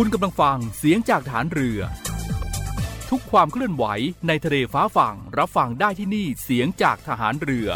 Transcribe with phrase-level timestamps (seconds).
[0.00, 1.80] คุณกำลังฟังเสียงจากฐานเรือ
[3.10, 3.84] ทุกความเคลื่อนไหว
[4.26, 7.68] ในทะเลฟ้าฝั่งรับฟังได้ที่นี่เสียงจากทหารเรือ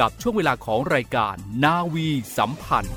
[0.00, 2.96] กับช่วงเวลาของรายการนาวีสัมพันธ์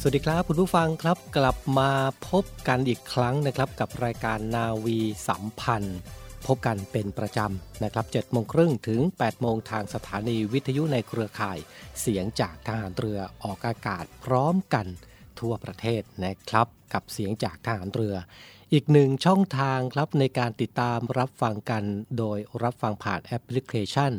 [0.00, 1.90] สวัสดีครับคุณผู้ฟังครับกลับมา
[2.28, 5.98] พบกันอีกครั้งนะครับกับรายการนาวีสัมพันธ์
[6.46, 11.58] พบกันเป็นประจำนะครับ7โมงครึ่งถึง 8 โมงทางสถานีวิทยุในเครือข่าย
[12.00, 14.86] เสียงจากทหารเรือออกอากาศพร้อมกัน
[15.40, 18.14] ทั่วประเทศนะครับ กับเสียงจากทหารเรือ
[18.74, 21.84] อีกหนึ่งช่องทางครับในการติดตามรับฟังกัน
[22.18, 24.12] โดยรับฟังผ่านแอปพลิเคชัน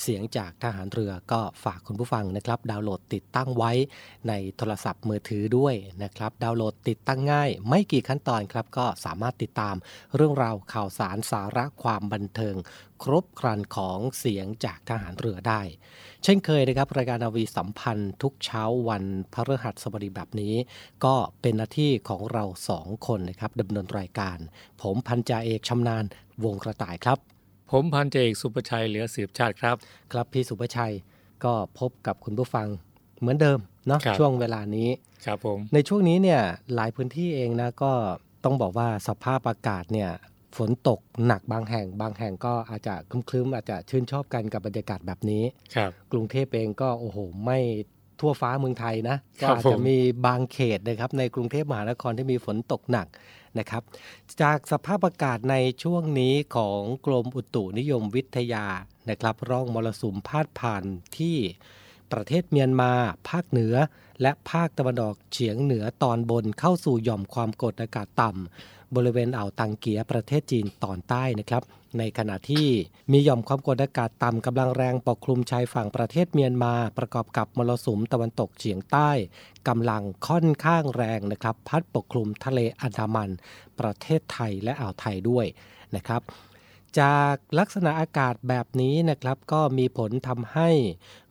[0.00, 3.72] เสียงจากทหารเรือก็ฝากคุณผู้ฟังนะครับ ดาวน์โหลดติดตั้งไว้
[4.28, 9.76] ในโทรศัพท์มือถือด้วยนะครับ ดาวน์โหลดติดตั้งง่าย ไม่กี่ขั้นตอนครับก็สามารถติดตาม
[10.14, 12.54] เรื่องราวข่าวสารสาระความบันเทิง
[13.02, 15.60] ครบครันของเสียงจากทหารเรือได้
[16.24, 20.54] เช่นเคยนะครับ รายการนาวีสัมพันธ์ทุกเช้าวันพฤหัสบดีแบบนี้
[21.04, 24.38] ก็เป็นหน้าที่ของเราสองคนนะครับดำเนินรายการ
[24.82, 26.04] ผมพันจ่าเอกชำนาญ
[26.44, 27.18] วงกระต่ายครับ
[27.70, 29.76] ผมพันจ่าเอกสุประชัยเหลือสืบชาติครับ
[30.12, 30.94] ครับพี่สุประชัย
[31.44, 32.68] ก็พบกับคุณผู้ฟัง
[33.20, 34.88] เหมือนเดิมเนาะช่วงเวลานี้
[35.26, 36.40] ครับผมในช่วงนี้เนี่ย
[36.74, 37.92] หลายพื้นที่เองนะก็
[38.44, 40.10] ต้องบอกว่าสภาพอากาศเนี่ย
[40.56, 45.42] ฝนตกหนักบางแห่ง บางแห่งก็อาจจะคลึ้มๆอาจจะชื่นชอบกันกับบรรยากาศแบบนี้
[45.76, 47.58] ครับกรุงเทพเองก็โอ้โหไม่
[48.20, 53.06] ทั่วฟ้าเมืองไทยนะก็อาจจะมีบางเขตนะครับในกรุงเทพมหานครที่มีฝนตกหนัก
[53.58, 53.82] นะครับ
[54.42, 58.66] จากสภาพอากาศในช่วงนี้ของกรมอุตุนิยมวิทยา
[59.10, 60.84] นะครับร่องมรสุมพาดผ่าน
[61.18, 61.36] ที่
[62.12, 62.92] ประเทศเมียนมา
[63.28, 63.74] ภาคเหนือ
[64.22, 71.62] และภาคตะวันออกเฉียงเหนือตอนบนเข้าสู่หย่อมความกดอากาศต่ำ บริเวณอ่าวตังเกียประเทศจีนตอนใต้นะครับ
[71.98, 72.66] ในขณะที่
[73.12, 79.10] มีหย่อมความกดอากาศต่ำกำลังแรงปกคลุมชายฝั่งประเทศเมียนมา ประกอบกับมรสุมตะวันตกเฉียงใต้
[79.68, 83.30] กำลังค่อนข้างแรงนะครับ พัดปกคลุมทะเลอันดามัน
[83.80, 85.46] ประเทศไทยและอ่าวไทยด้วย
[85.96, 86.22] นะครับ
[87.00, 90.70] จากลักษณะอากาศแบบนี้นะครับ ก็มีผลทำให้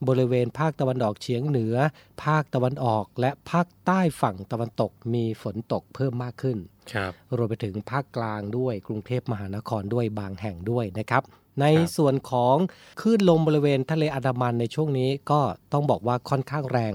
[0.07, 1.75] บริเวณภาคตะวันออกเฉียงเหนือ
[2.23, 6.57] ภาคตะวันออกและภาคใต้ฝั่งตะวันตกมีฝนตกเพิ่มมากขึ้น
[6.93, 11.23] ครับรวมไปถึงภาคกลางด้วยกรุงเทพมหานครด้วยบางแห่งด้วยนะครับ
[11.61, 11.65] ใน
[11.97, 12.55] ส่วนของ
[13.01, 15.41] คลื่นลมบริเวณทะเลอันดามันในช่วงนี้ก็
[15.71, 16.93] ต้องบอกว่าค่อนข้างแรง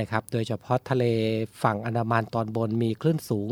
[0.00, 1.04] นะครับ โดยเฉพาะทะเล
[1.62, 3.48] ฝั่งอันดามันตอนบนมีคลื่นสูง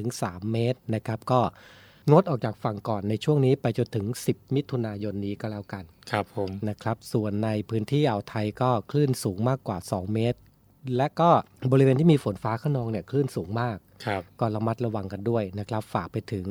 [0.00, 1.40] 2-3 เมตรนะครับ ก็
[2.12, 10.38] งดออกจากฝั่งก่อนในช่วงนี้ไปจนถึง 10 มิถุนายนนี้ก็แล้วกัน ครับผมนะครับ ส่วนในพื้นที่อ่าวไทยก็คลื่นสูงมากกว่า 2 เมตร
[10.96, 11.30] และก็
[11.72, 13.76] บริเวณที่มีฝนฟ้าขนองเนี่ยคลื่นสูงมาก
[14.06, 16.46] ครับก็ระมัดระวังกันด้วยนะครับ ฝากไปถึง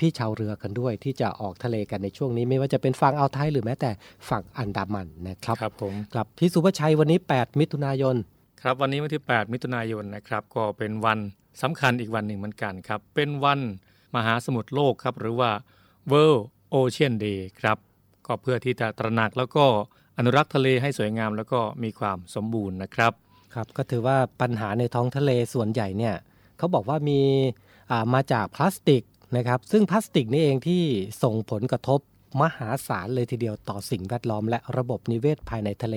[0.00, 3.90] พี่ๆชาวเรือกันด้วย ที่จะออกทะเลกันในช่วงนี้ ไม่ว่าจะเป็นฝั่งอ่าวไทยหรือแม้แต่
[4.28, 8.16] ฝั่งอันดามันนะครับครับผมครับพี่สุภชัยวันนี้ 8 มิถุนายน
[8.62, 11.18] ครับวันนี้วันที่ 8 มิถุนายนนะครับก็เป็นวัน
[11.62, 13.60] สำคัญอีกวันหนึ่งเหมือนกันครับเป็นวัน
[14.14, 15.50] มหาสมุทรโลกครับ หรือว่า
[16.12, 16.42] World
[16.74, 17.78] Ocean Day ครับ
[18.26, 19.64] ก็เพื่อที่จะตระหนักแล้วก็
[20.18, 23.12] อนุรักษ์ทะเลให้สวยงามแล้วก็มีความสมบูรณ์นะครับ
[23.54, 26.14] ครับก็ถือว่าปัญหาในท้องทะเลส่วนใหญ่เนี่ย
[26.58, 29.02] เขาบอกว่ามีามาจากพลาสติก
[29.36, 30.82] นะครับ ซึ่งพลาสติกนี่เองที่
[31.22, 32.00] ส่งผลกระทบ
[32.42, 35.96] มหาศาลเลยทีเดียวต่อสิ่งแวดล้อมและระบบนิเวศภายในทะเล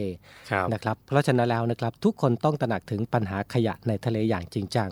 [0.51, 4.89] ครับนะครับ เพราะฉะนั้นแล้วนะครับทุกคนต้องตระหนักถึงปัญหาขยะในทะเลอย่างจริงจัง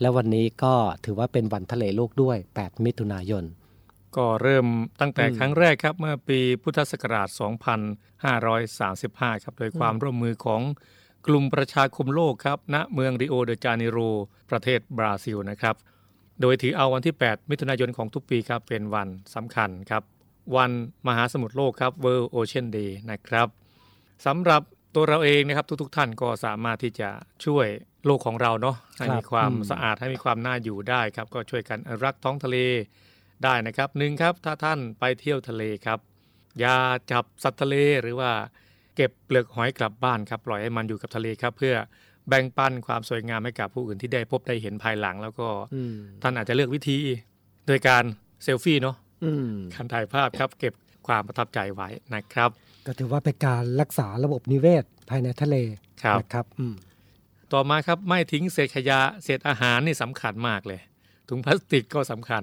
[0.00, 0.74] และวันนี้ก็
[1.04, 3.44] ถือว่าเป็นวันทะเลโลกด้วย 8 มิถุนายน
[4.16, 4.66] ก็เริ่ม
[5.00, 7.28] ตั้งแต่อืมครั้งแรกครับ เมื่อปีพุทธศักราช
[8.56, 10.62] 2535 ครับ โดยความร่วมมือของ
[11.26, 13.98] กลุ่มประชาคมโลกครับณเมืองริโอเดจาเนโร
[14.50, 15.74] ประเทศบราซิลนะครับ
[16.40, 20.02] โดยถือเอาวันที่ 8 มิถุนายนของทุกปีครับเป็นวันสำคัญครับ
[20.56, 20.70] วัน
[21.06, 23.48] มหาสมุทรโลกครับ World Ocean Day นะครับ
[24.26, 24.62] สำหรับ
[24.94, 27.08] ตัวเราเองนะครับทุกๆท่านก็สามารถที่จะ
[27.46, 27.66] ช่วย
[28.06, 32.56] โลกของเราเนาะให้มีความอืมสะอาดให้มีความน่าอยู่ได้ครับ ก็ช่วยกันอนุรักษ์ท้องทะเล
[33.44, 35.98] ได้นะครับหนึ่งครับถ้าท่านไปเที่ยวทะเลครับ
[36.60, 36.76] อย่า
[37.10, 38.30] จับสัตว์ทะเลหรือว่า
[38.96, 41.74] เก็บเปลือกหอยกลับบ้านครับปล่อยให้มันอยู่กับทะเลครับ เพื่อ
[42.28, 46.98] แบ่งปันความสวยงามให้กับผู้อื่นที่ได้พบได้เห็นภายหลัง แล้วก็อืมท่านอาจจะเลือกวิธี
[47.66, 48.04] โดยการ
[48.44, 50.74] เซลฟี่เนาะอืมการถ่ายภาพครับ เก็บ
[51.06, 52.50] ความประทับใจไว้นะครับ
[52.86, 55.56] ก็ถือว่าเป็นการรักษาระบบนิเวศภายในทะเล
[56.02, 56.74] ครับนะครับอืม
[57.52, 60.80] ต่อมาครับไม่ทิ้งเศษขยะเศษอาหารนี่สำคัญมากเลย
[61.28, 62.42] ถุงพลาสติกก็สำคัญ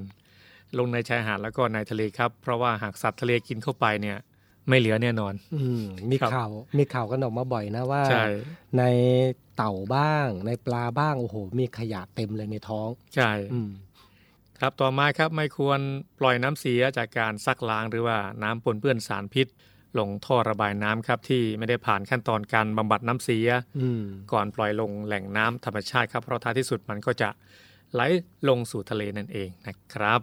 [0.78, 4.18] ลงในชายหาดแล้วก็ในทะเลครับ เพราะว่าหากสัตว์ทะเลกินเข้าไปเนี่ย
[4.70, 8.26] ไม่เหลือแน่นอน อืมมีครับข่าวมีข่าวกันออกมาบ่อยนะว่าใช่
[8.78, 8.84] ใน
[9.56, 13.70] เต่าบ้าง ในปลาบ้างโอ้โหมีขยะเต็มเลยในท้องใช่อืม
[14.60, 15.80] ครับต่อมาครับไม่ควร
[16.20, 19.48] ปล่อยน้ำเสียจากการซักล้างหรือว่าน้ำปนเปื้อนสารพิษ
[20.00, 23.48] ลงท่อระบายน้ำครับที่ไม่ได้ผ่านขั้นตอนการบำบัดน้ำเสีย
[23.80, 27.30] อืมก่อนปล่อยลงแหล่งน้ำธรรมชาติครับ เพราะท้ายที่สุดมันก็จะ
[27.94, 28.02] ไหล
[28.50, 30.22] ลงสู่ทะเลนั่นเองนะครับ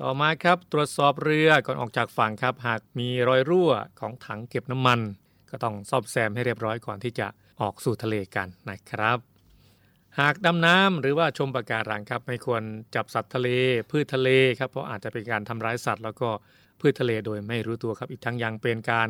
[0.00, 3.70] ต่อมาครับตรวจสอบเรือก่อนออกจากฝั่งครับ หากมีรอยรั่ว
[4.00, 5.00] ของถังเก็บน้ำมัน
[5.50, 7.26] ก็ต้องซ่อมแซมให้เรียบร้อยก่อนที่จะ
[7.60, 9.18] ออกสู่ทะเลกันนะครับ
[10.20, 12.62] หากดำน้ำหรือว่าชมปะการังครับ ไม่ควร
[12.94, 13.48] จับสัตว์ทะเล
[13.90, 16.28] พืชทะเลครับเพราะอาจจะเป็นการทำร้ายสัตว์ แล้วก็
[16.80, 19.08] พืชทะเลโดยไม่รู้ตัวครับอีกทั้งยังเป็นการ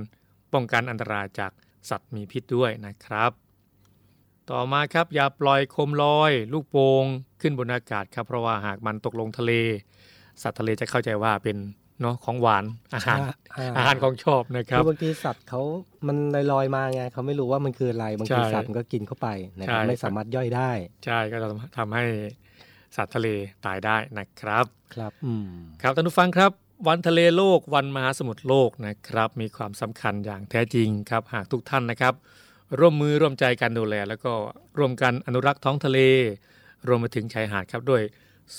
[0.52, 1.52] ป้องกันอันตรายจาก
[1.90, 3.30] สัตว์มีพิษด้วยนะครับ
[4.50, 7.04] ต่อมาครับอย่าปล่อยโคมลอย ลูกโป่ง
[7.40, 9.52] ขึ้นบนอากาศครับเพราะว่าหากมันตกลงทะเล
[10.42, 11.56] สัตว์ทะเลจะเข้าใจว่าเป็น
[12.00, 13.18] เนาะของหวานอาหาร
[13.76, 15.60] อาหารของชอบนะคคืรับอบางทีสัตว์เขา
[16.06, 16.16] มัน
[16.52, 19.28] ลอยๆมาไงเขาไม่รู้ว่ามันคืออะไรบางทีใช่สัตว์มันก็กินเข้าไป
[19.58, 20.70] นะครับใช่ไม่สามารถย่อยได้
[21.04, 21.48] ใช่ก็จะ
[21.78, 22.04] ทำให้
[22.96, 23.28] สัตว์ทะเล
[23.64, 25.46] ตายได้นะครับ ครับอืม
[25.82, 26.52] ครับท่านผู้ฟังครับ
[26.86, 32.14] วันทะเลโลกวันมหาสมุทรโลกนะครับ มีความสำคัญอย่างแท้จริงครับ หากทุกท่านนะครับ
[32.78, 34.32] ร่วมมือร่วมใจกันดูแล แล้วก็
[34.78, 35.98] ร่วมกันอนุรักษ์ท้องทะเล
[36.88, 38.02] รวมไปถึงชายหาดครับด้วย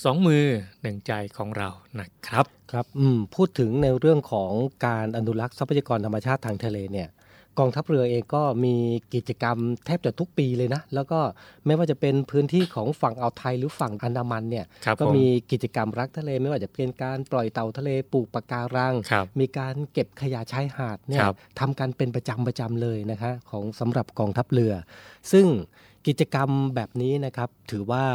[0.04, 0.46] สองมือ
[0.82, 1.70] หนึ่งใจของเรา
[2.00, 4.52] นะครับครับ อืมพูดถึงในเรื่องของ
[4.88, 7.10] การอนุรักษ์ทรัพยากรธรรมชาติทางทะเลเนี่ย
[7.60, 8.76] กองทัพเรือเองก็มี
[9.14, 11.20] กิจกรรมแทบจะทุกปีเลยนะ แล้วก็
[11.66, 24.74] ไม่ว่าจะเป็นพื้นที่ของฝั่งอ่าวไทยหรือฝั่งอันดามันเนี่ยครับก็ผมมีกิจกรรมรักทะเล ไม่ว่าจะเป็นการปล่อยเต่าทะเลปลูกปะการังครับมีการเก็บขยะชายหาดเนี่ยครับทำกันเป็นประจำประจำเลยนะคะของสำหรับกองทัพเรือ
[25.32, 25.48] ซึ่ง
[26.08, 28.06] กิจกรรมแบบนี้นะครับถือว่า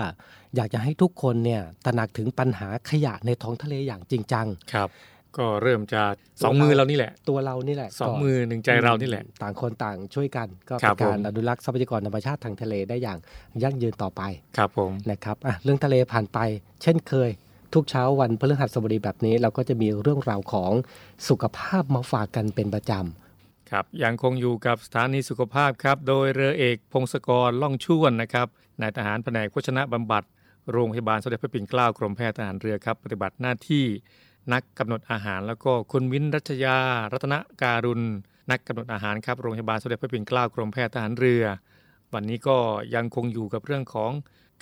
[0.56, 4.88] อยากจะให้ทุกคนเนี่ยตระหนักถึงปัญหาขยะในท้องทะเลอย่างจริงจังครับ
[5.38, 13.18] ก็เริ่มจากสองมือเรานี่แหละ ตัวเรานี่แหละสองก็มือหนึ่งใจเรานี่แหละ ต่างคนต่างช่วยกัน ก็ครัเป็นบการผมอนุรักษ์ทรัพยากรธรรมชาติทางทะเลได้อย่าง
[13.62, 14.22] ยั่งยืนต่อไป
[14.56, 16.38] ครับผมนะครับอะเรื่องทะเลผ่านไป
[16.82, 17.30] เช่นเคย
[17.74, 20.72] ทุกเช้าวันพฤหัสบดีแบบนี้ เราก็จะมีเรื่องราวของ
[21.28, 28.46] สุขภาพมาฝากกันเป็นประจำครับยังคงอยู่กับสถานีสุขภาพครับ โดยเรือเอกพงศกรล่องช่วนนะครับ
[28.80, 30.24] นายทหารแผนกโภชนะบำบัด
[30.72, 33.84] โรงพยาบาลสมเด็จพระปิ่นเกล้ากรมแพทย์ทหารเรือครับ ปฏิบัติหน้าที่
[34.52, 36.76] นักกำหนดอาหาร แล้วก็คุณวินรัชยา
[37.12, 38.02] รัตนการุณ
[38.50, 41.44] นักกำหนดอาหารครับโรงพยาบาลสมเด็จพระปิ่นเกล้ากรมแพทย์ทหารเรือ
[42.14, 42.56] วันนี้ก็
[42.94, 44.12] ยังคงอยู่กับเรื่องของ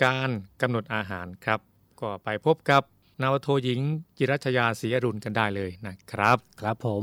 [0.05, 0.31] การ
[0.63, 1.61] กำหนดอาหารครับ
[2.01, 2.83] ก็ไปพบกับ
[3.23, 3.81] นาวโทหญิง
[4.17, 7.03] จิรัชยาศรีอรุณกันได้เลยนะครับ ครับผม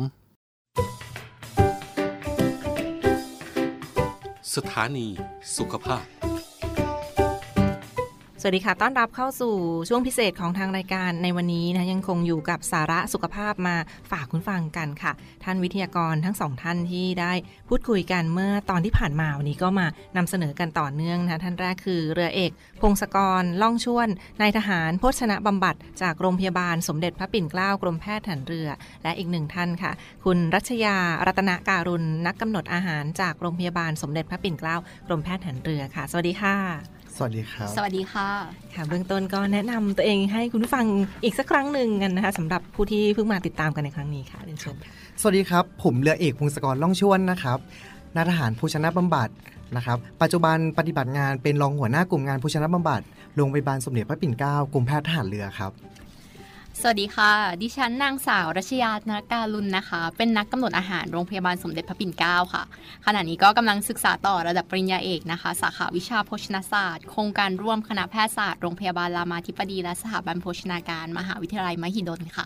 [4.55, 5.07] สถานี
[5.57, 6.18] สุขภาพ
[8.41, 9.55] สวัสดีค่ะ ต้อนรับเข้าสู่
[9.89, 13.75] ช่วงพิเศษของทางรายการในวันนี้นะยังคงอยู่กับสาระสุขภาพมา
[14.11, 15.11] ฝากคุณฟังกันค่ะ
[15.43, 17.33] ท่านวิทยากรทั้งสองท่านที่ได้
[17.69, 24.07] พูดคุยกันเมื่อตอนที่ผ่านมาวันนี้ก็มานำเสนอกันต่อเนื่องนะท่านแรกคือเรือเอก พงศกรล่องชวน
[24.41, 28.67] นายทหารโภชนะบำบัด จากโรงพยาบาลสมเด็จพระปิ่นเกล้ากรมแพทย์ทหารเรือ
[29.03, 29.91] และอีกหนึ่งท่านค่ะ
[30.25, 34.75] คุณรัชยารัตนการุณนักกำหนดอาหารจากโรงพยาบาลสมเด็จพระปิ่นเกล้า
[35.07, 38.29] กรมแพทย์ทหารเรือค่ะ สวัสดีค่ะ สวัสดีครับ สวัสดีค่ะ
[38.73, 40.85] ค่ะเบื้องต้นก็แนะนำตัวเองให้คุณผู้ฟัง
[41.23, 47.57] อีกสักครั้งหนึ่งกันนะคะสำหรับผู้ที่เพิ่งมาติดตามกันในครั้งนี้ค่ะเรียนเชิญค่ะ สวัสดีครับ ผมเรือเอกพงศกรล่องชวนนะครับ
[48.15, 49.29] นายทหารผู้ชนะบำบัด
[49.75, 53.01] นะครับ ปัจจุบันปฏิบัติงานเป็นรองหัวหน้ากลุ่มงานผู้ชนะบำบัด
[53.35, 55.71] โรงพยาบาลสมเด็จพระปิ่นเกล้ากรมแพทย์ทหารเรือครับ
[56.83, 62.63] สวัสดีค่ะ ดิฉันนางสาวรัชยานาการุณนะคะ เป็นนักกำหนดอาหารโรงพยาบาลสมเด็จพระปิ่นเกล้าค่ะ
[63.05, 72.45] ขณะนี้ก็กำลังศึกษาต่อระดับปริญญาเอกนะคะ สาขาวิชาโภชนาศาสตร์ โครงการร่วมคณะแพทยศาสตร์โรงพยาบาลรามาธิบดี และสถาบันโภชนาการ มหาวิทยาลัยมหิดลค่ะ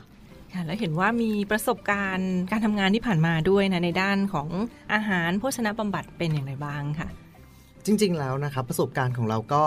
[0.53, 4.47] ค่ะแล้วเห็นว่ามีประสบการณ์การทำงานที่ผ่านมาด้วยนะในด้านของ
[4.93, 7.07] อาหารโภชนะบำบัดเป็นอย่างไรบ้างค่ะ
[7.85, 9.63] จริงๆแล้วนะครับประสบการณ์ของเราก็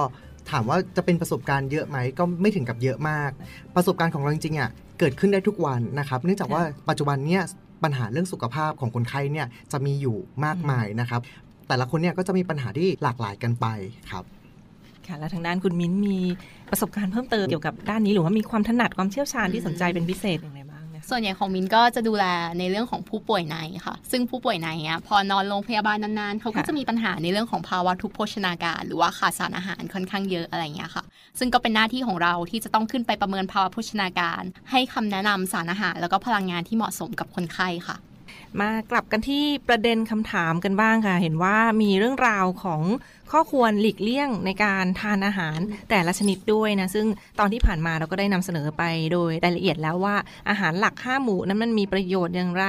[0.50, 3.30] ถามว่าจะเป็นประสบการณ์เยอะไหมก็ไม่ถึงกับเยอะมาก
[3.76, 7.42] ประสบการณ์ของเราจริงๆอะเกิดขึ้นได้ทุกวันนะครับ เนื่องจากว่าปัจจุบันเนี่ย
[7.84, 11.20] ปัญหาเรื่องสุขภาพของคนไข้เนี่ยจะมีอยู่มากมายนะครับ
[11.68, 13.66] แต่ละคนเนี่ยก็จะมีปัญหาที่หลากหลายกันไป
[14.10, 14.24] ครับ
[15.06, 16.18] ค่ะแล้วทางด้านคุณมิ้นมี
[16.70, 20.65] ประสบการณ์เพิ่มเติมเกี่ยวกับด้านนี้หรือว่ามีความถนัดความเชี่ยวชาญที่สนใจเป็นพิเศษอย่างไรบ้างเนี่ย
[21.10, 22.25] ส่วนใหญ่ของมินก็จะดูแล
[22.58, 31.04] ในเรื่องของผู้ป่วยในค่ะ ซึ่งผู้ป่วยในอะพอนอนโรงพยาบาลนานๆเขาก็จะมีปัญหาในเรื่องของภาวะทุพโภชนาการ หรือว่าขาดสารอาหารค่อนข้างเยอะอะไรอย่างเงี้ยค่ะ
[31.38, 37.96] ซึ่งก็เป็นหน้าที่ของเราที่จะต้องขึ้นไปประเมินภาวะโภชนาการ ให้คำแนะนำสารอาหาร แล้วก็พลังงานที่เหมาะสมกับคนไข้ค่ะ
[38.60, 42.82] มากลับกันที่ประเด็นคำถามกันบ้างค่ะ เห็นว่ามีเรื่องราวของ
[43.32, 45.58] ข้อควรหลีกเลี่ยงในการทานอาหาร
[45.90, 47.06] แต่ละชนิดด้วยนะ ซึ่ง
[47.38, 48.82] ตอนที่ผ่านมาเราก็ได้นำเสนอไป
[49.12, 50.16] โดยรายละเอียดแล้วว่า
[50.48, 52.66] อาหารหลักห้าหมู่นั้นมันมีประโยชน์อย่างไร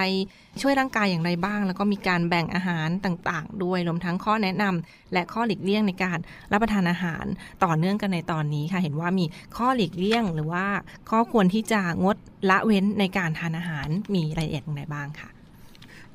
[0.62, 6.18] ช่วยร่างกายอย่างไรบ้าง แล้วก็มีการแบ่งอาหารต่างๆ ด้วยรวมทั้งข้อแนะนำและข้อหลีกเลี่ยงในการ
[6.52, 7.26] รับประทานอาหาร
[7.64, 9.26] ต่อเนื่องกันในตอนนี้ค่ะ เห็นว่ามี
[9.58, 10.66] ข้อหลีกเลี่ยงหรือว่า
[11.10, 12.16] ข้อควรที่จะงด
[12.50, 15.37] ละเว้นในการทานอาหารมีรายละเอียดอย่างไรบ้างค่ะ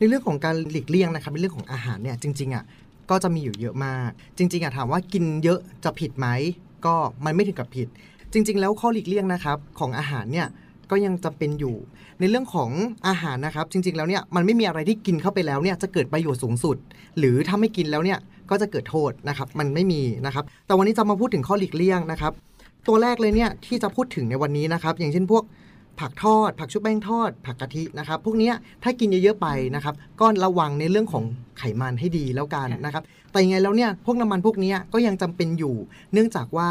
[0.02, 2.64] ในเรื่องของการหลีกเลี่ยงนะครับในเรื่องของอาหารเนี่ยจริงๆอะ
[3.10, 6.26] ก็จะมีอยู่เยอะมาก จริงๆอะถามว่ากินเยอะจะผิดไหม
[6.86, 6.94] ก็
[7.24, 7.88] มันไม่ถึงกับผิด
[8.32, 10.46] จริง ๆ แล้วข้อหลีกเลี่ยงนะครับของอาหารเนี่ย
[10.90, 11.76] ก็ยังจำเป็นอยู่
[12.20, 12.70] ในเรื่องของ
[13.08, 16.76] อาหารนะครับ จริง ๆ แล้วเนี่ยมันไม่มีอะไรที่กินเข้าไปแล้วเนี่ยจะเกิดประโยชน์สูงสุด
[17.18, 18.18] หรือถ้าไม่กินแล้วเนี่ย
[18.50, 22.32] ก็จะเกิดโทษนะครับ มันไม่มีนะครับ แต่วันนี้จะมาพูดถึงข้อหลีกเลี่ยงนะครับ
[22.88, 25.42] ตัวแรกเลยเนี่ยที่จะพูดถึงในวันนี้นะครับ อย่างเช่นพวก
[26.00, 31.24] ผักทอด ผักชุบแป้งทอด ผักกะทินะครับ พวกเนี้ยถ้ากินเยอะๆไปนะครับก็ระวังในเรื่องของ
[31.58, 35.74] ไขมันให้ดีแล้วกันนะครับ แต่ยังไงแล้วเนี่ยพวกน้ำมันพวกเนี้ยก็ยังจำเป็นอยู่
[36.12, 36.68] เนื่องจากว่า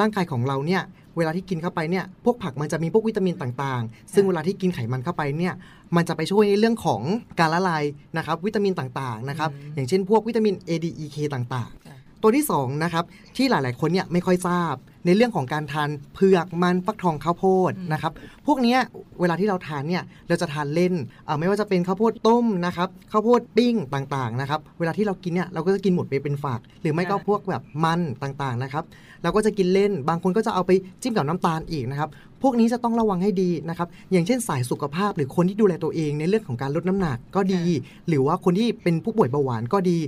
[0.00, 0.82] ร่างกายของเราเนี่ย
[1.16, 5.54] เวลาที่กินเข้าไปเนี่ยพวกผักมันจะมีพวกวิตามินต่างๆ ซึ่งเวลาที่กินไขมันเข้าไปเนี่ย
[5.96, 7.02] มันจะไปช่วยในเรื่องของ
[7.40, 7.84] การละลาย
[8.16, 13.04] นะครับวิตามินต่างๆนะครับอย่างเช่นพวกวิตามิน A D E K ต่างๆ ตัวที่2นะครับ
[13.36, 14.74] ที่หลายๆคนเนี่ยไม่ค่อยทราบ
[15.06, 18.12] ในเรื่องของการทานเผือกมันฟักทองข้าวโพดนะครับ
[18.46, 18.78] พวกเนี้ย
[19.20, 20.94] เวลาที่เราทานเนี่ยเราจะทานเล่น
[21.26, 28.84] เอ่อไม่ว่าจะเป็นข้าวโพดต้มนะครับข้าวโพดปิ้งต่างๆนะครับเวลาที่เรากินเนี่ยเราก็จะกินหมดไปเป็นฝาก หรือไม่ก็พวกแบบมันต่างๆนะครับ
[29.22, 30.70] เราก็จะกินเล่นบางคนก็จะเอาไป
[31.02, 32.10] จิ้มกับน้ำตาลอีกนะครับ
[32.42, 37.62] พวกนี้จะต้องระวังให้ดีนะครับอย่างเช่นสายสุขภาพหรือคนที่ดูแลตัวเองในเรื่องของการลดน้ำหนักก็ดี
[38.08, 39.98] หรือว่าคนที่เป็นผู้ป่วยเบาหวานก็ดี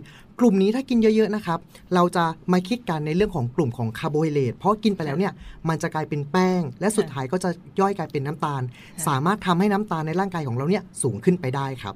[0.40, 1.58] กลุ่มนี้ถ้ากินเยอะๆนะครับ
[1.94, 5.32] เราจะมาคิดกันในเรื่องของกลุ่มของคาร์โบไฮเดรตเพราะกินไปแล้วเนี่ย
[5.68, 8.62] มันจะกลายเป็นแป้ง และสุดท้ายก็จะย่อยกลายเป็นน้ำตาล
[9.06, 11.94] สามารถทำให้น้ำตาลในร่างกายของเราเนี่ยสูงขึ้นไปได้ครับ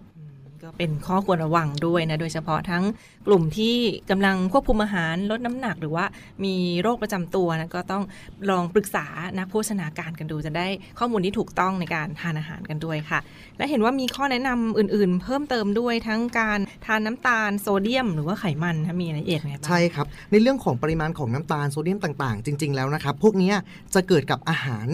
[0.64, 2.82] ก็เป็นข้อควรระวังด้วยนะโดยเฉพาะทั้ง
[3.26, 3.76] กลุ่มที่
[4.10, 6.04] กำลังควบคุมอาหารลดน้ำหนัก หรือว่า
[6.44, 8.04] มีโรคประจำตัวนะก็ต้อง
[8.50, 9.06] ลองปรึกษา
[9.38, 10.66] นักโภชนาการกันดูจะได้
[10.98, 13.18] ข้อมูลที่ถูกต้องในการทานอาหารกันด้วยค่ะ
[13.58, 23.54] และเห็นว่ามีข้อแนะนำอื่นๆ เพิ่มเติมด้วยทั้งการทานน้ำตาลโซเดียม หรือว่าไขมันนะมีรายละเอียดไงบ้างใช่ครับ ในเรื่องของปริมาณของน้ำตาลโซเดียมต่างๆ จริง ๆแล้วนะครับพวกเนี้ย
[23.94, 24.88] จะเกิดกับอาหาร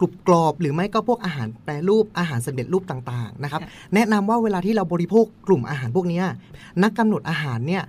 [0.00, 6.24] กรุบกรอบหรือไม่ก็พวกอาหารแปรรูปอาหารสำเร็จรูปต่างๆนะครับค่ะแนะนำว่าเวลาที่เราบริโภคกลุ่มอาหารพวกเนี้ย
[6.82, 7.82] นักกำหนดอาหารเนี่ย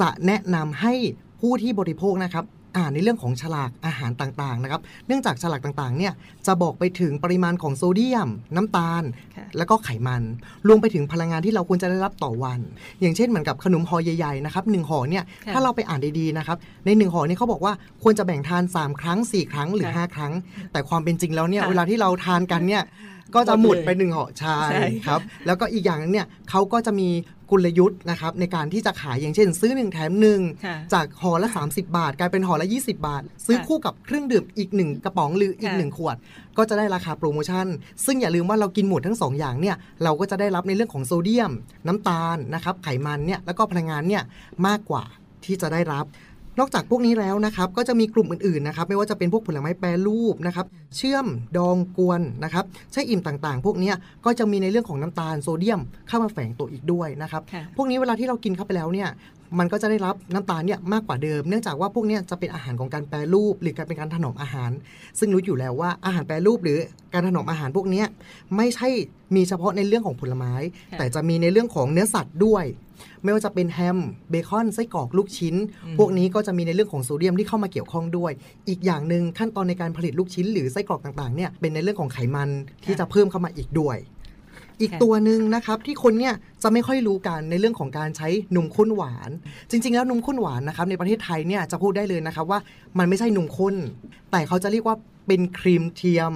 [0.00, 0.94] จะแนะนำให้
[1.40, 2.46] ผู้ที่บริโภคนะครับ
[2.78, 6.12] อ่านในเรื่องของฉลากอาหารต่างๆนะครับ เนื่องจากฉลากต่างๆ เนี่ย
[6.46, 9.02] จะบอกไปถึงปริมาณของโซเดียม น้ำตาล
[9.36, 10.22] ค่ะแล้วก็ไขมัน
[10.66, 12.60] รวมไปถึงพลังงานที่เราควรจะได้รับต่อวัน
[13.00, 17.72] อย่างเช่นเหมือนกับขนมห่อใหญ่ๆนะครับหนึ่งห่อเนี่ยค่ะถ้าเราไปอ่านดีๆนะครับในหนึ่งห่อเนี่ยเขาบอกว่า
[18.02, 20.32] ควรจะแบ่งทาน 3 ครั้ง 4 ครั้งหรือค่ะ5ครั้ง
[20.72, 22.82] แต่ความเป็นจริงแล้วเนี่ยค่ะเวลาที่เราทานกันเนี่ย
[23.34, 27.08] ก็จะหมดไปหมดเลยหนึ่งห่อใช่ใช่ครับ แล้วก็อีกอย่างหนึงเนี่ยเขาก็จะมี
[27.50, 36.16] กลยุทธ์นะครับในการที่จะขายอย่างเช่น ซื้อ 1 แถมหนึ่งค่ะจากห่อละ 30 บาท กลายเป็นห่อละ 20 บาท ซื้อค่ะคู่กับเครื่องดื่มอีกหนึ่งกระป๋องหรืออีกค่ะหนึ่งขวด
[36.58, 37.66] ก็จะได้ราคาโปรโมชั่น
[38.04, 41.52] ซึ่งอย่าลืมว่าเรากินหมดทั้งสองอย่างเนี่ยเราก็จะได้รับในเรื่องของโซเดียม
[41.86, 44.22] น้ำตาลนะครับไขมันเนี่ยแล้วก็พลังงานเนี่ย
[44.66, 45.04] มากกว่า
[45.44, 46.04] ที่จะได้รับ
[46.58, 50.66] นอกจากพวกนี้แล้วนะครับก็จะมีกลุ่มอื่นๆนะครับไม่ว่าจะเป็นพวกผลไม้แปรรูปนะครับ
[50.96, 53.94] เชื่อมดองกวนนะครับใช่อิ่มต่างๆ พวกเนี้ย
[54.24, 59.08] ก็จะมีในเรื่องของน้ำตาลโซเดียมเข้ามาแฝงตัวอีกด้วยนะครับค่ะพวกนี้เวลาที่เรากินเข้าไปแล้วเนี่ย
[59.58, 64.70] มันก็จะได้รับน้ำตาลเนี่ยมากกว่าเดิม เนื่องจากว่าพวกเนี้ยจะเป็นอาหารของการแปรรูป หรือการเป็นการถนอมอาหาร
[65.18, 66.78] ซึ่งรู้อยู่แล้วว่าอาหารแปรรูปหรือ
[67.14, 68.06] การถนอมอาหารพวกเนี้ย
[68.56, 68.88] ไม่ใช่
[69.36, 70.54] มีเฉพาะในเรื่องของผลไม้
[70.92, 72.64] ค่ะแต่จะมีในเรื่องของเนื้อสัตว์ด้วย
[73.22, 73.98] ไม่ว่าจะเป็นแฮม
[74.30, 75.54] เบคอนไส้กรอกลูกชิ้น
[75.98, 78.32] พวกนี้ก็จะมีในเรื่องของโซเดียมที่เข้ามาเกี่ยวข้องด้วย
[78.68, 82.50] อีกอย่างหนึ่งขั้นตอนในการผลิตลูกชิ้น หรือไส้กรอกต่างๆเนี่ยเป็นในเรื่องของไขมัน
[82.84, 83.96] ที่จะเพิ่มเข้ามาอีกด้วย
[84.82, 89.30] อีกค่ะตัวหนึ่งนะครับที่คนเนี่ยจะไม่ค่อยรู้กันในเรื่องของการใช้นมข้นหวาน
[89.70, 92.58] จริง ๆ แล้วนมข้นหวานนะครับในประเทศไทยเนี่ยจะพูดได้เลยนะครับว่า
[92.98, 93.74] มันไม่ใช่นมข้น
[94.30, 94.96] แต่เขาจะเรียกว่า
[95.26, 96.32] เป็นครีมเทียม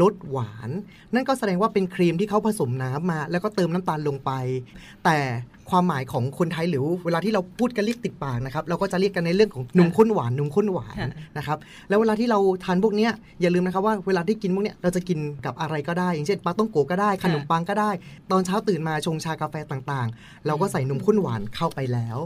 [0.00, 0.70] รสหวาน
[1.14, 4.30] นั่นก็แสดงว่าเป็นครีมที่เขาผสมน้ำมา แล้วก็เติมน้ำตาลลงไป
[5.04, 5.18] แต่
[5.70, 11.58] ความหมายของคนไทยหรือเวลาที่เราพูดกันเรียกติดปากนะครับเราก็จะเรียกกันในเรื่องของนมข้นหวานนมข้นหวานค่ะนะครับ
[11.88, 17.90] แล้วเวลาที่เราทานพวกเนี้ยอย่าลืมนะครับว่าเวลาที่กินพวกเนี้ยเราจะกินกับอะไรก็ได้ อย่างเช่นปลาต้องโกะก็ได้ขนมปังก็ได้
[18.30, 22.18] ตอนเช้าตื่นมาชงชากาแฟต่างๆ เราก็ใส่นมข้นหวานเข้าไปแล้ว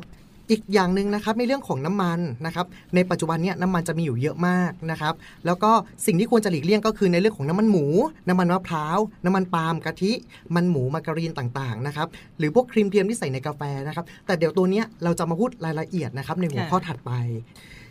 [0.51, 5.15] อีกอย่างหนึ่งนะครับในเรื่องของน้ำมันนะครับในปัจจุบันเนี้ยน้ำมันจะมีอยู่เยอะมากนะครับ
[5.47, 5.71] แล้วก็
[6.07, 7.87] สิ่งที่ควรจะหลีกเลี่ยงก็คือในเรื่องของน้ำมันหมู
[8.29, 10.13] น้ำมันมะพร้าวน้ำมันปาล์มกะทิ
[10.55, 12.09] มันหมูมาการีนต่างๆนะครับ
[12.39, 17.13] หรือพวกครีมเทียมที่ใส่ในกาแฟนะครับแต่เดี๋ยวตัวเนี้ยเราจะมาพูดรายละเอียดนะครับในหัวค่ะข้อถัดไป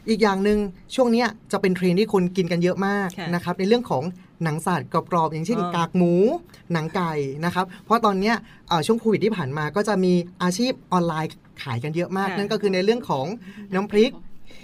[0.09, 0.59] อีกอย่างหนึ่ง
[0.95, 4.03] ช่วงเนี้ยจะเป็นเทรนด์ที่คนกินกันเยอะมากค่ะนะครับในเรื่องของ
[4.43, 6.13] หนังสัตว์กรอบๆอย่างเช่นอ๋อกากหมู
[6.73, 7.13] หนังไก่
[7.45, 8.35] นะครับ เพราะตอนเนี้ย
[8.67, 11.31] เอ่อช่วงโควิดที่ผ่านมาก็จะมีอาชีพออนไลน์
[11.63, 13.25] ขายกันเยอะมากค่ะนั่นก็คือในเรื่องของ
[13.75, 14.11] น้ำพริก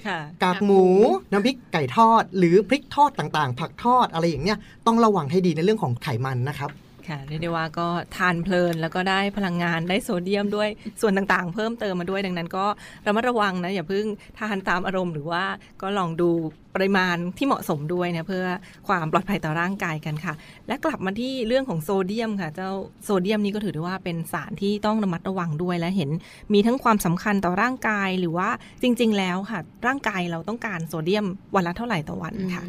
[0.08, 0.84] ค่ะกากหมู
[1.32, 4.58] น้ำพริกไก่ทอด หรือพริกทอดต่างๆ ผักทอดอะไรอย่างเนี้ย
[4.88, 6.70] ต้องระวังให้ดีในเรื่องของไขมันนะครับ
[7.10, 10.70] ค่ะเรียกได้ว่าก็ทานเพลินแล้วก็ได้พลังงานได้โซเดียมด้วย
[11.02, 12.66] ส่วนต่างๆ เพิ่มเติมมาด้วยดังนั้นก็
[13.08, 14.06] ระมัดระวังนะอย่าเพิ่ง
[14.40, 15.44] ทานตามอารมณ์หรือว่า
[15.82, 16.30] ก็ลองดู
[16.76, 18.46] ปริมาณที่เหมาะสมด้วยนะเพื่อ
[18.88, 20.34] ความปลอดภัยต่อร่างกายกันค่ะ
[20.68, 22.72] และกลับมาที่เรื่องของโซเดียมค่ะ เจ้า
[23.04, 26.10] โซเดียมนี้ก็ถือได้ว่าเป็นสารที่ต้องระมัดระวังด้วยและเห็น
[26.54, 28.50] มีทั้งความสำคัญต่อร่างกายหรือว่า
[28.82, 32.64] จริง ๆ แล้วค่ะ ร่างกายเราต้องการโซเดียมวันละเท่าไหร่ต่อวันค่ะ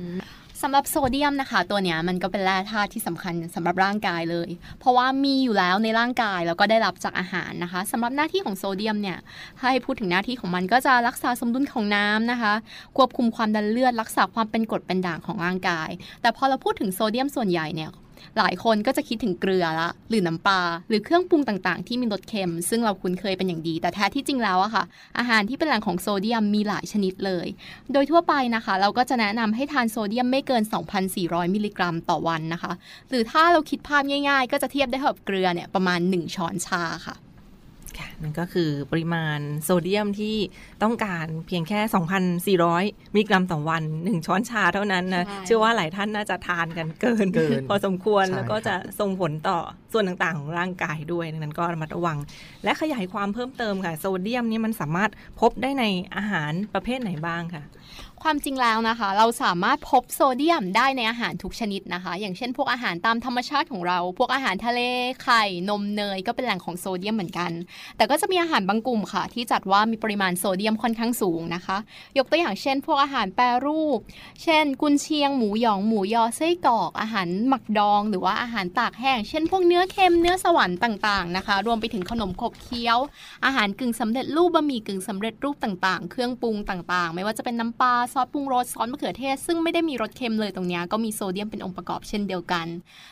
[0.63, 4.49] สำหรับโซเดียมนะคะ ตัวเนี้ยมันก็เป็นแร่ธาตุที่สำคัญสำหรับร่างกายเลย
[4.81, 9.19] เพราะว่ามีอยู่แล้วในร่างกายแล้วก็ได้รับจากอาหารนะคะสำหรับหน้าที่ของโซเดียมเนี่ย
[9.61, 12.53] ให้พูดถึงหน้าที่ของมันก็จะรักษาสมดุลของน้ำนะคะ
[12.97, 15.91] ควบคุมความดันเลือด รักษาความเป็นกรดเป็นด่างของร่างกาย
[16.23, 17.91] แต่พอเราพูดถึงโซเดียมส่วนใหญ่เนี่ย
[18.39, 24.85] หลายคนก็จะคิดถึงเกลือละหรือน้ำปลาหรือเครื่องปรุงต่างๆ ที่มีรสเค็ม ซึ่งเราคุ้นเคยเป็นอย่างดี แต่แท้ที่จริงแล้วอะค่ะ
[25.19, 27.47] อาหารที่เป็นแหล่งของโซเดียมมีหลายชนิดเลย
[27.93, 30.63] โดยทั่วไปนะคะ เราก็จะแนะนำให้ทานโซเดียมไม่เกิน
[31.09, 32.73] 2,400 มิลลิกรัมต่อวันนะคะ
[33.11, 37.17] หรือถ้าเราคิดภาพง่าย ๆ ก็จะเทียบได้กับเกลือเนี่ยประมาณ 1 ช้อนชาค่ะ
[38.23, 40.37] นั่นก็คือปริมาณโซเดียมที่
[40.83, 41.81] ต้องการเพียงแค่
[42.67, 49.59] 2,400 มิลลิกรัมต่อวัน 1 ช้อนชาเท่านั้นนะใช่เชื่อว่าหลายท่านน่าจะทานกันเกินเกินพอสมควรใช่แล้วก็จะส่งผลต่อ
[49.93, 52.19] ส่วนต่างๆ ของร่างกายด้วย ดังนั้นก็ระมัดระวัง
[52.65, 55.85] และขยายความเพิ่มเติมค่ะ โซเดียมนี่มันสามารถพบได้ใน
[56.17, 57.65] อาหารประเภทไหนบ้างค่ะ
[58.23, 64.81] ความจริงแล้วนะคะ เราสามารถพบโซเดียมได้ในอาหารทุกชนิดนะคะ อย่างเช่น พวกอาหารตามธรรมชาติของเรา พวกอาหารทะเล
[65.23, 67.51] ไข่นมเนยก็เป็นแหล่งของโซเดียมเหมือนกัน
[67.97, 71.77] แต่ก็จะมีอาหารบางกลุ่มค่ะ ที่จัดว่ามีปริมาณโซเดียมค่อนข้างสูงนะคะ
[72.19, 73.99] ยกตัวอย่างเช่น พวกอาหารแปรรูป
[74.43, 82.99] เช่น กุนเชียงหมูหยองหมูยอไส้กรอก อาหารหมักดอง หรือว่าอาหารตากแห้ง เช่น พวกเนื้อเค็มเนื้อสวรรค์ต่างๆนะคะ รวมไปถึงขนมขบเคี้ยว
[83.45, 92.67] อาหารกึ่งสำเร็จรูปบะหมี่กึ่งสำเร็จรูปต่างๆ เครื่องปรุงต่างๆ ไม่ว่าจะเป็นน้ำปลาซอสปรุงรสซอสมะเขือเทศ ซึ่งไม่ได้มีรสเค็มเลยตรงนี้ก็มีโซเดียมเป็นองค์ประกอบเช่นเดียวกัน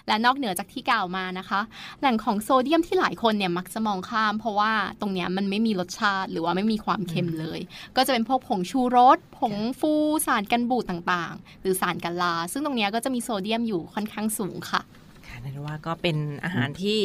[0.08, 1.60] และนอกเหนือจากที่กล่าวมานะคะ
[2.00, 7.60] แหล่งของโซเดียมที่หลายคนเนี่ยมักจะมองข้าม เพราะว่าตรงเนี้ยมันไม่มีรสชาติหรือว่าไม่มีความเค็มเลย
[7.96, 9.92] ก็จะเป็นพวกผงชูรส ผงฟู
[10.26, 14.82] สารกันบูดต่างๆ หรือสารกันลา ซึ่งตรงเนี้ยก็จะมีโซเดียมอยู่ค่อนข้างสูงค่ะ
[15.26, 16.98] ค่ะนั่นว่าก็เป็นอาหารที่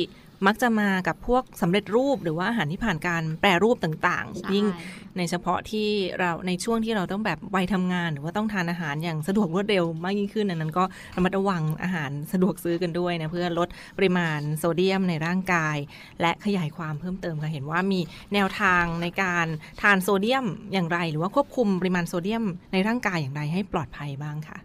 [0.45, 4.65] มักจะมากับพวกสำเร็จรูปหรือว่าอาหารที่ผ่านการแปรรูปต่างใช่ๆยิ่ง
[5.17, 10.83] ในเฉพาะที่เราในช่วงที่เราต้องแบบวัยทำงาน หรือว่าต้องทานอาหารอย่างสะดวกรวดเร็วมากยิ่งขึ้นดังนั้นก็
[11.15, 15.77] ระมัดระวังอาหารสะดวกซื้อกันด้วยนะเพื่อลดปริมาณโซเดียมในร่างกาย
[16.21, 17.99] และขยายความเพิ่มเติมค่ะเห็นว่ามี
[18.33, 19.47] แนวทางในการ
[19.81, 24.59] ทานโซเดียมอย่างไร หรือว่าควบคุมปริมาณโซเดียมในร่างกายอย่างไรให้ปลอดภัยบ้างค่ะ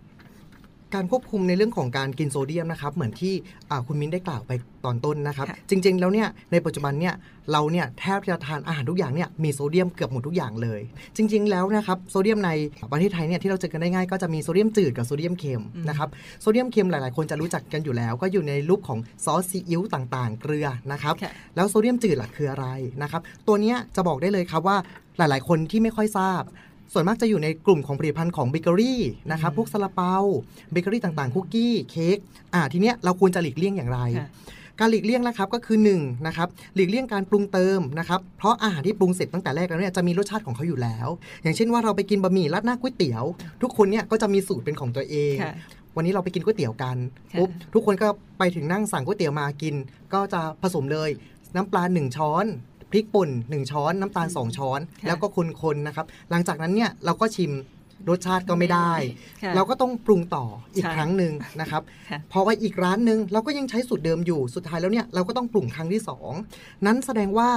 [0.97, 3.35] การควบคุมในเรื่องของการกินโซเดียมนะครับเหมือนที่
[3.71, 4.53] อ่าคุณมิ้นได้กล่าวไป
[4.85, 7.15] ตอนต้นนะครับค่ะจริง ๆ แล้วเนี่ยในปัจจุบันเนี่ย
[7.53, 10.81] เราเนี่ยแทบจะทานอาหารทุกอย่างเนี่ยมีโซเดียมเกือบหมดทุกอย่างเลย
[11.17, 12.51] จริง ๆ แล้วนะครับโซเดียมใน
[12.93, 16.09] ประเทศไทยเนี่ยที่เราเจอกันได้ง่ายก็จะมีโซเดียมจืดกับโซเดียมเค็มนะครับ
[16.41, 22.67] โซเดียมเค็มหลาย ๆ คนจะรู้จักกันอยู่แล้ว ก็อยู่ในรูปของซอสซีอิ๊วต่าง ๆ เกลือนะครับค่ะแล้วโซเดียมจืดล่ะคืออะไร
[23.03, 24.77] นะครับตัวเนี้ยจะบอกได้เลยครับว่า
[25.19, 26.43] หลาย ๆ คนที่ไม่ค่อยทราบ
[26.93, 29.01] ส่วนมากจะอยู่ในกลุ่มของผลิตภัณฑ์ของเบเกอรี่
[29.33, 30.17] นะครับพวกซาลาเปา
[30.73, 32.19] เบเกอรี่ต่างๆ คุกกี้เค้ก
[32.55, 34.29] อ่าทีเนี้ยเราควรจะหลีกเลี่ยงอย่างไรค่ะ
[34.81, 41.09] การหลีกเลี่ยงนะครับก็คือ1นะครับหลีกเลี่ยงการปรุงเติมนะครับเพราะอาหารที่ปรุงเสร็จตั้งแต่แรกแล้วเนี่ยจะมีรสชาติของเขาอยู่แล้ว
[41.43, 43.25] อย่างเช่นว่าเราไปกินบะหมี่ราดหน้าก๋วยเตี๋ยว
[43.63, 45.55] ทุกคนเนี่ยก็จะมีสูตรเป็นของตัวเองค่ะ
[45.97, 46.97] วันนี้เราไปกินก๋วยเตี๋ยวกัน
[47.33, 49.75] ค่ะปุ๊บทุกคนก็ไปถึงนั่งสั่งก๋วยเตี๋ยวมากิน
[50.15, 51.11] ก็จะผสมเลย
[51.55, 55.27] น้ำปลา1ช้อนพ ริกป่น 1 ช้อน น้ำตาล 2 ช้อนค่ะแล้วก็
[55.63, 57.53] คนๆนะครับ หลังจากนั้นเนี่ยเราก็ชิม
[58.09, 58.93] รสชาติก็ไม่ได้
[59.43, 66.33] ค่ะเราก็ต้องปรุงต่ออีกใช่ครั้งหนึ่งนะครับค่ะพอไปอีกร้านหนึ่งเราก็ยังใช้สูตรเดิมอยู่สุดท้ายแล้วเนี่ยเราก็ต้องปรุงครั้งที่สอง
[66.87, 67.49] นั้นแสดงว่า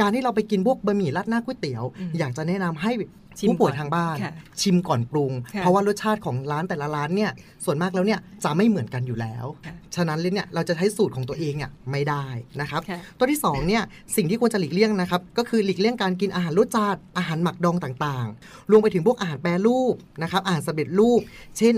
[0.00, 2.92] การที่เราไปกินพวกบะหมี่ราดหน้าก๋วยเตี๋ยวอืมอยากจะแนะนำให้
[3.40, 7.30] ชิมผู้ป่วยก่อนทางบ้านค่ะชิมก่อนปรุงค่ะเพราะว่ารสชาติของร้านแต่ละร้านเนี่ย
[7.64, 12.26] ส่วนมากแล้วเนี่ยจะไม่เหมือนกันอยู่แล้วค่ะฉะนั้นเลยเนี่ยเราจะใช้สูตรของตัวเองเนี่ยไม่ได้
[12.60, 13.82] นะครับค่ะตัวที่สองเนี่ย
[14.16, 21.20] สิ่งที่ควรจะหลีกเลี่ยงนะครับก็คือหลีกเลี่ยงการกินอาหารรสจัดอาหารหมักดองต่างๆ รวมไปถึงพวกอาหารแปรรูปนะครับอาหารสำเร็จรูป
[21.58, 21.76] เช่น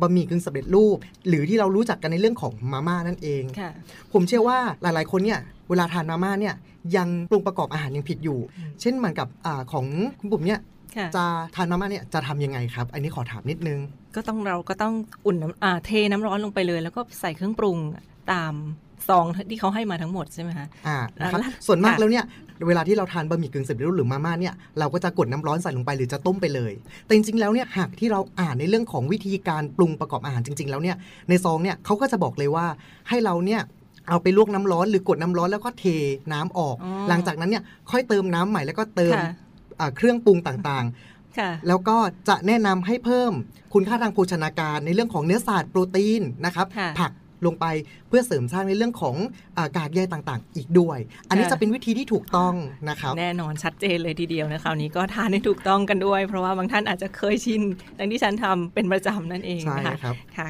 [0.00, 0.96] บะหมี่กึ่งสำเร็จรูป
[1.28, 3.70] หรือที่เรารู้จักกันในเรื่องของมาม่านั่นเองค่ะ
[4.12, 6.54] ผมเชื่อว่าหลายๆ คนเนี่ยเวลาทานมาม่าเนี่ย
[6.96, 9.86] ยังปรุงประกอบอาหารยังผิดอยู่อืมเช่นเหมือนกับอาของ
[10.20, 10.60] คุณบุ๋มเนี่ย
[10.96, 11.24] ค่ะจะ
[11.54, 13.78] ทานมาม่าเนี่ยจะทำยังไงครับ อันนี้ขอถามนิดนึง
[14.16, 14.94] ก็ต้องเราก็ต้อง
[15.26, 17.78] อุ่นน้ำอ่าเทน้ำร้อนลงไปเลย แล้วก็ใส่เครื่องปรุง
[18.32, 18.52] ตาม
[19.08, 22.24] ซองที่เขาให้มาทั้งหมดใช่ไหมคะอ่านะครับแล้วส่วนมากค่ะแล้วเนี่ย
[22.68, 26.72] เวลาที่เราทานบะหมี่กึ่งสำเร็จรูปหรือมาม่าเนี่ยเราก็จะกดน้ำร้อนใส่ลงไปหรือจะต้มไปเลย
[27.04, 30.96] แต่จริงๆแล้วเนี่ยหากที่เราอ่านในเรื่องของวิธีการปรุงประกอบอาหารจริง ๆ แล้วเนี่ย
[31.28, 32.66] ในซองเนี่ยเขาก็จะบอกเลยว่า
[33.08, 33.60] ให้เราเนี่ย
[34.08, 35.84] เอาไปลวกน้ำร้อนหรือกดน้ำร้อนแล้วก็เท
[36.32, 39.30] น้ำออกอ๋อหลังจากนั้นเนี่ยค่อยเติมน้ำใหม่แล้วก็เติมค่ะ
[39.80, 41.96] อ่าเครื่องปรุงต่างๆค่ะแล้วก็
[42.28, 43.32] จะแนะนำให้เพิ่ม
[43.74, 47.10] คุณค่าทางโภชนาการในเรื่องของเนื้อสัตว์โปรตีนนะครับค่ะผัก
[47.46, 47.66] ลงไป
[48.08, 49.16] เพื่อเสริมสร้างในเรื่องของ
[49.58, 50.98] อากากใยต่างๆ อีกด้วย
[51.28, 52.54] อันนี้ค่ะจะเป็นวิธีที่ถูกต้อง
[52.88, 57.62] นะครับแน่นอนชัดเจนเลยทีเดียวนะคราวนี้ก็ทานให้ถูกต้องกันด้วย เพราะว่าบางท่านอาจจะเคยชิน
[57.98, 60.48] ดังที่ฉันทำเป็นประจำนั่นเองใช่นะคะครับค่ะ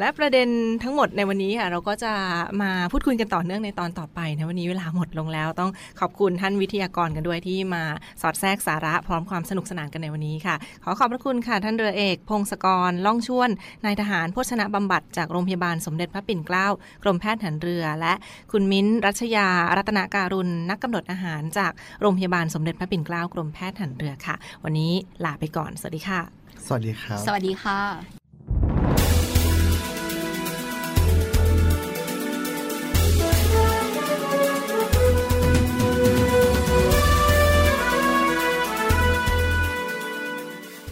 [0.00, 0.48] และประเด็น
[0.82, 2.12] ทั้งหมดในวันนี้ค่ะ เราก็จะ
[2.62, 7.82] มาพูดคุยกันต่อเนื่องในตอนต่อไปนะวันนี้เวลาหมดลงแล้ว ต้องขอบคุณท่านวิทยากรกันด้วยที่มา
[8.22, 13.50] สอดแทรกสาระพร้อมความสนุกสนานกันในวันนี้ค่ะ ขอขอบพระคุณค่ะ ท่านเรือเอก พงศกรล่องชวน
[13.84, 16.66] นายทหารโภชนะบำบัดจากโรงพยาบาลสมเด็จพระปิ่นเกล้า
[17.02, 18.14] กรมแพทย์หารเรือ และ
[18.52, 24.34] คุณมิ้นรัชยารัตนาการุณนักกำหนดอาหารจากโรงพยาบาลสมเด็จพระปิ่นเกล้ากรมแพทย์หารเรือค่ะ
[24.64, 24.92] วันนี้
[25.24, 26.20] ลาไปก่อนสวัสดีค่ะ
[26.66, 28.19] สวัสดีครับ สวัสดีค่ะ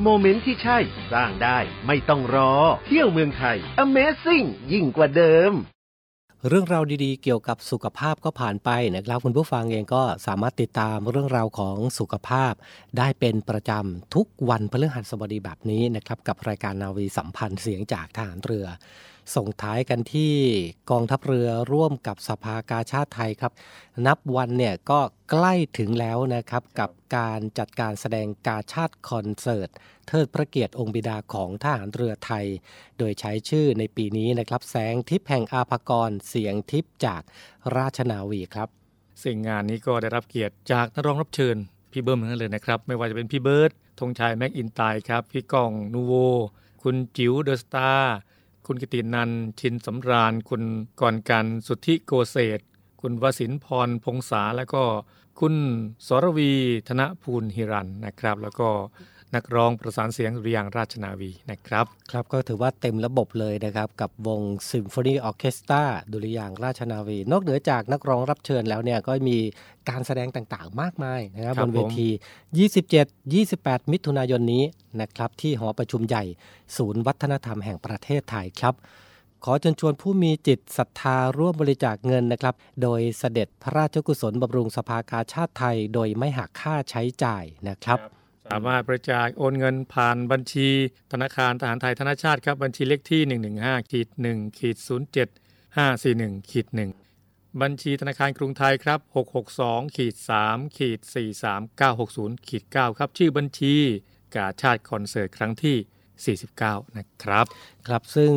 [0.00, 0.78] โมเมนต์ที่ใช่
[1.12, 2.52] สร้างได้ไม่ต้องรอ
[2.86, 5.52] เที่ยวเมืองไทย Amazing ยิ่งกว่าเดิม
[6.48, 12.52] เรื่องราวดีๆ เกี่ยวกับสุขภาพก็ผ่านไปนะครับคุณผู้ฟังเองก็สามารถติดตามเรื่องราวของสุขภาพ
[12.98, 18.66] ได้เป็นประจำทุกวันพฤหัสบดีแบบนี้นะครับกับรายการนาวีสัมพันธ์เสียงจากทหารเรือ
[19.36, 20.34] ส่งท้ายกันที่
[20.90, 23.52] กองทัพเรือร่วมกับสภากาชาติไทยครับ
[24.06, 29.68] นับวันเนี่ยก็ใกล้ถึงแล้วนะครับกับการจัดการแสดงกาชาติคอนเสิร์ต
[30.08, 32.46] เทิดพระเกียรติองค์บิดาของทหารเรือไทย
[32.98, 37.22] โดยใช้ชื่อในปีนี้นะครับ แสงทิพย์แห่งอาภากรเสียงทิพย์จาก
[37.76, 38.68] ราชนาวีครับ
[39.24, 41.56] สิ่งงานนี้ก็ได้รับเกียรติจากนักร้องรับเชิญ
[41.92, 46.14] พี่เบิ้มทั้งนั้นเลยนะครับ ไม่ว่าจะเป็นพี่เบิร์ดธงชัยแมคอินไตย์ครับ พี่ก้องนูโว
[46.82, 48.16] คุณจิ๋ว The Star
[48.66, 50.62] คุณกิตตินันท์ ชินสำราญ คุณ
[51.00, 52.60] กรกันสุทธิโกเศษ
[53.00, 54.82] คุณวสินพรพงษาแล้วก็
[55.40, 55.54] คุณ
[56.06, 56.52] สรวี
[56.88, 58.68] ธนภูลหิรันนะครับ แล้วก็
[59.34, 64.40] นักร้องประสานเสียงดุริยางค์ราชนาวีนะครับ ครับก็ถือว่าเต็มระบบเลยนะครับ กับวง
[64.70, 69.38] ซิมโฟนีออเคสตราดุริยางค์ราชนาวี นอกเหนือจากนักร้องรับเชิญแล้วเนี่ยก็มี
[69.88, 72.08] การแสดงต่างๆ มากมายนะครับครับบนเวผมที
[73.44, 74.64] 27-28 มิถุนายนนี้
[75.00, 76.24] นะครับ ที่หอประชุมใหญ่
[76.76, 78.74] ศูนย์วัฒนธรรมแห่งประเทศไทยครับ
[79.44, 90.68] ขอเชิญชวนผู้มีจิตศรัทธาร่วมบริจาคเงินนะครับ โดยเสด็จพระราชกุศลบำรุงสภากาชาติไทย โดยไม่หักค่าใช้จ่ายนะครับสามารถบริจาคโอนเงินผ่านบัญชี
[91.12, 93.22] ธนาคารทหารไทยธนชาติครับบัญชีเลขที่
[93.58, 94.88] 115ขีด1ขีด07
[95.76, 96.66] 541ขีด
[97.14, 99.00] 1บัญชีธนาคารกรุงไทยครับ
[99.46, 100.14] 662ขีด
[100.46, 101.00] 3ขีด
[101.72, 103.74] 43960ขีด9ครับ ชื่อบัญชี
[104.34, 105.76] กาชาติคอนเสิร์ตครั้งที่
[106.20, 107.44] 49 นะครับ
[107.86, 108.32] ครับซึ่ง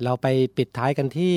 [0.01, 0.27] เราไป
[0.58, 1.36] ปิดท้ายกันที่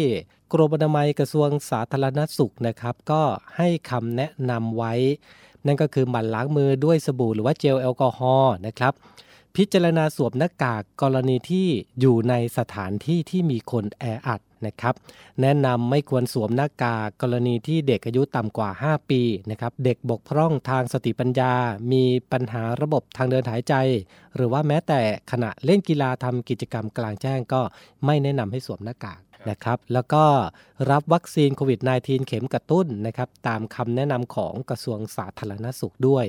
[0.52, 3.22] กรมอนามัยกระทรวงสาธารณสุขนะครับ ก็
[3.56, 4.94] ให้คำแนะนำไว้
[5.66, 8.92] นั่นก็คือหมั่นล้างมือด้วยสบู่หรือว่าเจลแอลกอฮอล์นะครับ
[9.56, 11.66] พิจารณาสวมหน้ากากกรณีที่
[12.00, 14.94] อยู่ในสถานที่ที่มีคนแออัด นะครับ
[15.42, 21.52] แนะนำไม่ควรสวมหน้ากากกรณีที่เด็กอายุต่ำกว่า 5 ปีนะครับ เด็กบกพร่องทางสติปัญญา
[21.92, 23.74] มีปัญหาระบบทางเดินหายใจ
[24.36, 27.60] หรือว่าแม้แต่ขณะเล่นกีฬาทำกิจกรรมกลางแจ้งก็
[28.04, 30.24] ไม่แนะนำให้สวมหน้ากากนะครับแล้วก็
[30.90, 36.24] รับวัคซีนโควิด -19 เข็มกระตุ้นนะครับตามคำแนะนำของกระทรวงสาธารณสุขด้วย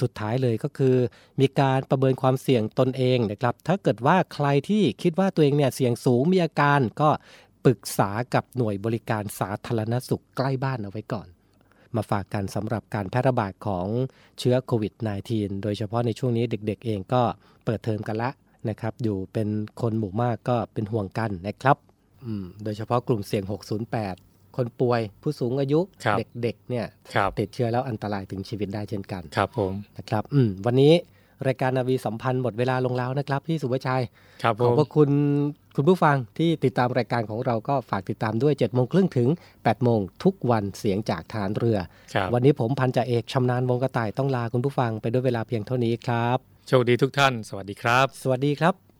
[0.00, 0.96] สุดท้ายเลยก็คือ
[1.40, 7.10] มีการประเมินความเสี่ยงตนเองนะครับถ้าเกิดว่าใครที่คิดว่าตัวเองเนี่ยเสี่ยงสูงมีอาการก็
[7.64, 11.28] ปรึกษากับหน่วยบริการสาธารณสุขใกล้บ้านเอาไว้ก่อน
[11.96, 13.86] มาฝากกันสำหรับการแพร่ระบาดของ
[14.38, 14.92] เชื้อโควิด
[15.28, 17.22] -19 โดยเฉพาะในช่วงนี้เด็กๆเองก็
[17.64, 18.30] เปิดเทอมกันละ
[18.68, 19.48] นะครับ อยู่เป็น
[19.80, 21.76] คนหมู่มากก็เป็นห่วงกันนะครับ
[22.24, 23.44] อืมโดยเฉพาะกลุ่มเสี่ยง
[24.00, 30.92] 608 คนป่วย ผู้สูงอายุครับเด็กๆเนี่ยครับติดเชื้อแล้วอันตรายถึงชีวิตได้เช่นกัน ครับผมนะครับอืมวันนี้
[31.46, 34.02] รายการนาวีสัมพันธ์หมดเวลาลงแล้วนะครับ พี่สุภชัย
[34.42, 35.10] ครับผขอบมพระคุณ
[35.76, 41.78] คุณผู้ฟังที่ติดตามรายการของเราก็ฝากติดตามด้วย7จ็ดโมงครึ่งถึง8ปดโมงทุกวันเสียงจากฐานเรือ
[42.14, 48.91] ครับวันนี้ผมพันจ่าเอกชำนาญวงกระต่ายต้องลาคุณผู้ฟังไปด้วยเวลาเพียงเท่านี้ครับ โชคดีทุกท่าน สวัสดีครับ สวัสดีครับ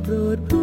[0.00, 0.61] โปรด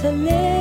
[0.00, 0.57] โอ